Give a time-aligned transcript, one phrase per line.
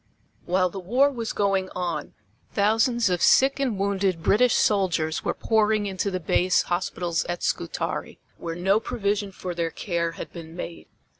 [0.47, 2.15] While the war was going on
[2.53, 8.17] thousands of sick and wounded British soldiers were pouring into the base hospitals at Scutari,
[8.37, 10.87] where no provision for their care had been made.